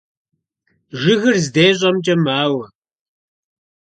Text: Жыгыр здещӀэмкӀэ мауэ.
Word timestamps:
Жыгыр 1.01 1.35
здещӀэмкӀэ 1.43 2.15
мауэ. 2.23 2.65